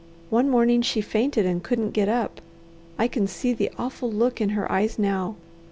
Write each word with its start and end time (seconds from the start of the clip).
One 0.31 0.49
morning 0.49 0.81
she 0.81 0.99
fainted 0.99 1.45
and 1.45 1.61
couldn't 1.61 1.91
get 1.91 2.09
up. 2.09 2.41
I 2.97 3.07
can 3.07 3.27
see 3.27 3.53
the 3.53 3.69
awful 3.77 4.09
look 4.11 4.41
in 4.41 4.49
her 4.57 4.65
eyes 4.71 4.97
now. 4.97 5.35